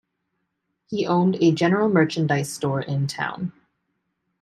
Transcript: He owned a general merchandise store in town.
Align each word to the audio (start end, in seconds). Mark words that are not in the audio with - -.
He 0.87 1.05
owned 1.05 1.35
a 1.35 1.51
general 1.51 1.87
merchandise 1.87 2.51
store 2.51 2.81
in 2.81 3.05
town. 3.05 3.53